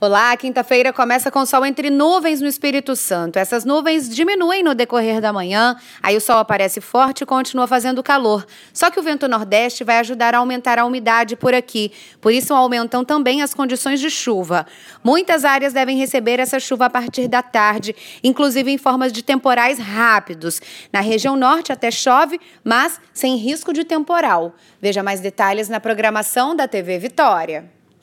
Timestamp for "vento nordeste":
9.02-9.82